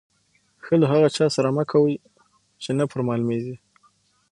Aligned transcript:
ښه 0.63 0.73
له 0.81 0.87
هغه 0.91 1.07
چا 1.17 1.25
سره 1.35 1.49
مه 1.55 1.63
کوئ، 1.71 1.93
چي 2.61 2.71
نه 2.79 2.85
پر 2.91 2.99
معلومېږي. 3.07 3.55